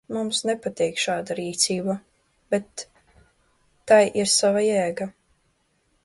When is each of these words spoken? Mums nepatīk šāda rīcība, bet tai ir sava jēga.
Mums 0.15 0.37
nepatīk 0.49 0.95
šāda 1.01 1.35
rīcība, 1.39 1.95
bet 2.55 2.85
tai 3.91 3.99
ir 4.23 4.31
sava 4.37 4.65
jēga. 4.69 5.07